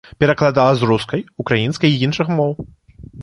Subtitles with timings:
[0.21, 2.51] Перакладала з рускай, украінскай і іншых моў.